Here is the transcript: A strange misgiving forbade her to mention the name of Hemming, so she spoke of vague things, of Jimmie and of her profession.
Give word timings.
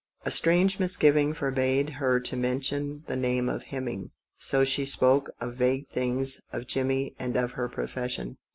A 0.25 0.31
strange 0.31 0.79
misgiving 0.79 1.31
forbade 1.31 1.91
her 1.91 2.19
to 2.21 2.35
mention 2.35 3.03
the 3.05 3.15
name 3.15 3.47
of 3.47 3.65
Hemming, 3.65 4.09
so 4.35 4.63
she 4.63 4.83
spoke 4.83 5.29
of 5.39 5.53
vague 5.57 5.89
things, 5.89 6.41
of 6.51 6.65
Jimmie 6.65 7.13
and 7.19 7.35
of 7.37 7.51
her 7.51 7.69
profession. 7.69 8.37